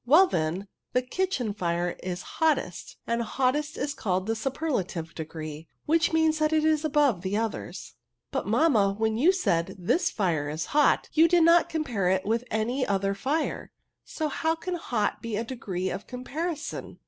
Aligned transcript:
Well, 0.07 0.25
then, 0.25 0.67
the 0.93 1.03
kitchen 1.03 1.53
fire 1.53 1.95
is 2.01 2.23
hottest; 2.41 2.97
and 3.05 3.21
hottest 3.21 3.77
is 3.77 3.93
called 3.93 4.25
the 4.25 4.35
Superlative 4.35 5.13
degree 5.13 5.67
^ 5.73 5.75
which 5.85 6.11
means 6.11 6.39
that 6.39 6.51
it 6.51 6.65
is 6.65 6.83
above 6.83 7.21
the 7.21 7.37
others." 7.37 7.93
ADJECTIVES. 8.33 8.45
35'' 8.45 8.45
But^ 8.45 8.49
mamma, 8.49 8.95
when 8.97 9.19
you 9.19 9.31
said, 9.31 9.75
* 9.77 9.77
This 9.77 10.09
fire 10.09 10.49
is 10.49 10.65
hot/ 10.73 11.07
you 11.13 11.27
did 11.27 11.43
not 11.43 11.69
compare 11.69 12.09
it 12.09 12.25
with 12.25 12.43
any 12.49 12.83
other 12.83 13.13
fire; 13.13 13.71
so 14.03 14.27
how 14.27 14.55
can 14.55 14.73
hot 14.73 15.21
be 15.21 15.37
a 15.37 15.43
degree 15.43 15.91
of 15.91 16.07
comparison?' 16.07 16.97